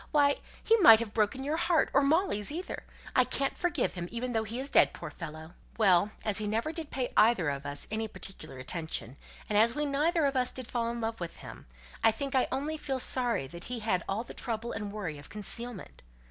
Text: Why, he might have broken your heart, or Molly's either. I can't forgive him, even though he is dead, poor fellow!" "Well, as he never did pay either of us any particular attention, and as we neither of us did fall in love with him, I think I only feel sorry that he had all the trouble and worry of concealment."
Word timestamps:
Why, 0.09 0.37
he 0.63 0.75
might 0.77 0.99
have 0.99 1.13
broken 1.13 1.43
your 1.43 1.57
heart, 1.57 1.91
or 1.93 2.01
Molly's 2.01 2.51
either. 2.51 2.85
I 3.15 3.23
can't 3.23 3.55
forgive 3.55 3.93
him, 3.93 4.09
even 4.11 4.31
though 4.31 4.45
he 4.45 4.59
is 4.59 4.71
dead, 4.71 4.93
poor 4.93 5.11
fellow!" 5.11 5.53
"Well, 5.77 6.09
as 6.25 6.39
he 6.39 6.47
never 6.47 6.71
did 6.71 6.89
pay 6.89 7.13
either 7.15 7.49
of 7.51 7.67
us 7.67 7.87
any 7.91 8.07
particular 8.07 8.57
attention, 8.57 9.15
and 9.47 9.59
as 9.59 9.75
we 9.75 9.85
neither 9.85 10.25
of 10.25 10.35
us 10.35 10.53
did 10.53 10.65
fall 10.67 10.89
in 10.89 11.01
love 11.01 11.19
with 11.19 11.35
him, 11.35 11.67
I 12.03 12.09
think 12.11 12.33
I 12.33 12.47
only 12.51 12.77
feel 12.77 12.97
sorry 12.97 13.45
that 13.49 13.65
he 13.65 13.77
had 13.81 14.03
all 14.09 14.23
the 14.23 14.33
trouble 14.33 14.71
and 14.71 14.91
worry 14.91 15.19
of 15.19 15.29
concealment." 15.29 16.01